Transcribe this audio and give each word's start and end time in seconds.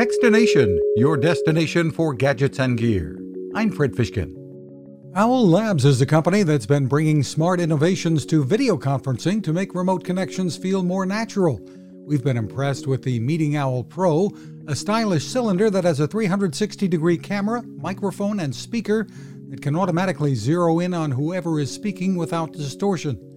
Techstination, 0.00 0.78
your 0.96 1.18
destination 1.18 1.90
for 1.90 2.14
gadgets 2.14 2.58
and 2.58 2.78
gear. 2.78 3.20
I'm 3.54 3.70
Fred 3.70 3.92
Fishkin. 3.92 4.34
Owl 5.14 5.46
Labs 5.46 5.84
is 5.84 5.98
the 5.98 6.06
company 6.06 6.42
that's 6.42 6.64
been 6.64 6.86
bringing 6.86 7.22
smart 7.22 7.60
innovations 7.60 8.24
to 8.24 8.42
video 8.42 8.78
conferencing 8.78 9.44
to 9.44 9.52
make 9.52 9.74
remote 9.74 10.02
connections 10.02 10.56
feel 10.56 10.82
more 10.82 11.04
natural. 11.04 11.60
We've 12.06 12.24
been 12.24 12.38
impressed 12.38 12.86
with 12.86 13.02
the 13.02 13.20
Meeting 13.20 13.56
Owl 13.56 13.84
Pro, 13.84 14.30
a 14.66 14.74
stylish 14.74 15.26
cylinder 15.26 15.68
that 15.68 15.84
has 15.84 16.00
a 16.00 16.08
360 16.08 16.88
degree 16.88 17.18
camera, 17.18 17.62
microphone, 17.62 18.40
and 18.40 18.56
speaker 18.56 19.06
that 19.50 19.60
can 19.60 19.76
automatically 19.76 20.34
zero 20.34 20.78
in 20.78 20.94
on 20.94 21.10
whoever 21.10 21.60
is 21.60 21.70
speaking 21.70 22.16
without 22.16 22.54
distortion. 22.54 23.29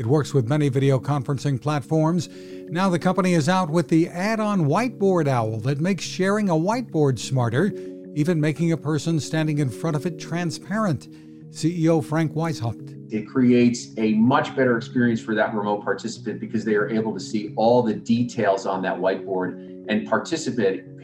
It 0.00 0.06
works 0.06 0.32
with 0.32 0.48
many 0.48 0.70
video 0.70 0.98
conferencing 0.98 1.60
platforms. 1.60 2.30
Now 2.70 2.88
the 2.88 2.98
company 2.98 3.34
is 3.34 3.50
out 3.50 3.68
with 3.68 3.88
the 3.88 4.08
add 4.08 4.40
on 4.40 4.62
whiteboard 4.62 5.28
owl 5.28 5.58
that 5.58 5.78
makes 5.78 6.04
sharing 6.04 6.48
a 6.48 6.54
whiteboard 6.54 7.18
smarter, 7.18 7.70
even 8.14 8.40
making 8.40 8.72
a 8.72 8.78
person 8.78 9.20
standing 9.20 9.58
in 9.58 9.68
front 9.68 9.96
of 9.96 10.06
it 10.06 10.18
transparent. 10.18 11.10
CEO 11.50 12.02
Frank 12.02 12.32
Weishaupt. 12.32 13.12
It 13.12 13.28
creates 13.28 13.88
a 13.98 14.14
much 14.14 14.56
better 14.56 14.78
experience 14.78 15.20
for 15.20 15.34
that 15.34 15.52
remote 15.52 15.84
participant 15.84 16.40
because 16.40 16.64
they 16.64 16.76
are 16.76 16.88
able 16.88 17.12
to 17.12 17.20
see 17.20 17.52
all 17.56 17.82
the 17.82 17.92
details 17.92 18.64
on 18.64 18.80
that 18.80 18.96
whiteboard 18.96 19.84
and 19.90 20.08
participate 20.08 21.02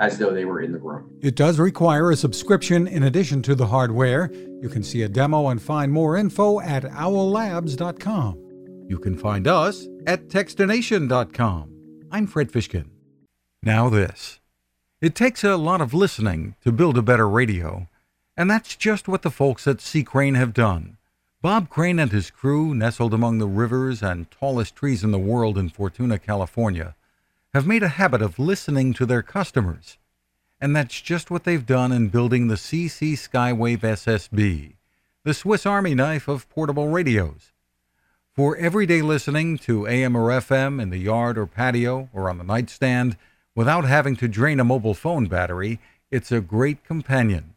as 0.00 0.18
though 0.18 0.32
they 0.32 0.44
were 0.44 0.62
in 0.62 0.72
the 0.72 0.78
room. 0.78 1.18
It 1.22 1.34
does 1.34 1.58
require 1.58 2.10
a 2.10 2.16
subscription 2.16 2.86
in 2.86 3.02
addition 3.02 3.42
to 3.42 3.54
the 3.54 3.66
hardware. 3.66 4.30
You 4.60 4.68
can 4.68 4.82
see 4.82 5.02
a 5.02 5.08
demo 5.08 5.48
and 5.48 5.60
find 5.60 5.92
more 5.92 6.16
info 6.16 6.60
at 6.60 6.84
owllabs.com. 6.84 8.44
You 8.88 8.98
can 8.98 9.16
find 9.16 9.46
us 9.46 9.86
at 10.06 10.28
techstination.com. 10.28 11.74
I'm 12.10 12.26
Fred 12.26 12.50
Fishkin. 12.50 12.88
Now, 13.62 13.88
this. 13.88 14.40
It 15.00 15.14
takes 15.14 15.44
a 15.44 15.56
lot 15.56 15.80
of 15.80 15.94
listening 15.94 16.56
to 16.64 16.72
build 16.72 16.96
a 16.96 17.02
better 17.02 17.28
radio, 17.28 17.88
and 18.36 18.50
that's 18.50 18.76
just 18.76 19.08
what 19.08 19.22
the 19.22 19.30
folks 19.30 19.66
at 19.66 19.80
C. 19.80 20.02
Crane 20.02 20.34
have 20.34 20.54
done. 20.54 20.96
Bob 21.40 21.68
Crane 21.68 22.00
and 22.00 22.10
his 22.10 22.30
crew, 22.30 22.74
nestled 22.74 23.14
among 23.14 23.38
the 23.38 23.46
rivers 23.46 24.02
and 24.02 24.28
tallest 24.30 24.74
trees 24.74 25.04
in 25.04 25.12
the 25.12 25.18
world 25.18 25.56
in 25.56 25.68
Fortuna, 25.68 26.18
California, 26.18 26.96
have 27.54 27.66
made 27.66 27.82
a 27.82 27.88
habit 27.88 28.20
of 28.20 28.38
listening 28.38 28.92
to 28.94 29.06
their 29.06 29.22
customers. 29.22 29.96
And 30.60 30.74
that's 30.74 31.00
just 31.00 31.30
what 31.30 31.44
they've 31.44 31.64
done 31.64 31.92
in 31.92 32.08
building 32.08 32.48
the 32.48 32.56
CC 32.56 33.12
Skywave 33.12 33.80
SSB, 33.80 34.74
the 35.24 35.34
Swiss 35.34 35.64
Army 35.64 35.94
knife 35.94 36.28
of 36.28 36.48
portable 36.50 36.88
radios. 36.88 37.52
For 38.34 38.56
everyday 38.56 39.02
listening 39.02 39.58
to 39.58 39.88
AM 39.88 40.16
or 40.16 40.28
FM 40.30 40.80
in 40.80 40.90
the 40.90 40.98
yard 40.98 41.38
or 41.38 41.46
patio 41.46 42.08
or 42.12 42.28
on 42.28 42.38
the 42.38 42.44
nightstand 42.44 43.16
without 43.54 43.84
having 43.84 44.14
to 44.16 44.28
drain 44.28 44.60
a 44.60 44.64
mobile 44.64 44.94
phone 44.94 45.26
battery, 45.26 45.80
it's 46.10 46.30
a 46.30 46.40
great 46.40 46.84
companion. 46.84 47.54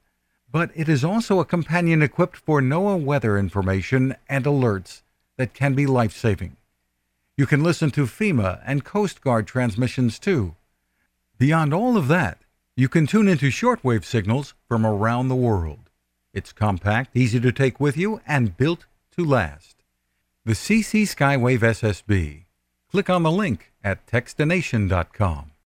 But 0.51 0.71
it 0.73 0.89
is 0.89 1.03
also 1.03 1.39
a 1.39 1.45
companion 1.45 2.01
equipped 2.01 2.37
for 2.37 2.61
NOAA 2.61 3.03
weather 3.03 3.37
information 3.37 4.15
and 4.27 4.45
alerts 4.45 5.01
that 5.37 5.53
can 5.53 5.75
be 5.75 5.85
life 5.85 6.15
saving. 6.15 6.57
You 7.37 7.45
can 7.45 7.63
listen 7.63 7.91
to 7.91 8.05
FEMA 8.05 8.61
and 8.65 8.83
Coast 8.83 9.21
Guard 9.21 9.47
transmissions 9.47 10.19
too. 10.19 10.55
Beyond 11.37 11.73
all 11.73 11.97
of 11.97 12.07
that, 12.07 12.39
you 12.75 12.87
can 12.87 13.07
tune 13.07 13.27
into 13.27 13.47
shortwave 13.47 14.03
signals 14.03 14.53
from 14.67 14.85
around 14.85 15.27
the 15.27 15.35
world. 15.35 15.89
It's 16.33 16.53
compact, 16.53 17.15
easy 17.15 17.39
to 17.39 17.51
take 17.51 17.79
with 17.79 17.97
you, 17.97 18.21
and 18.25 18.55
built 18.57 18.85
to 19.17 19.25
last. 19.25 19.83
The 20.45 20.53
CC 20.53 21.03
Skywave 21.03 21.59
SSB. 21.59 22.45
Click 22.89 23.09
on 23.09 23.23
the 23.23 23.31
link 23.31 23.71
at 23.83 24.05
techstination.com. 24.07 25.50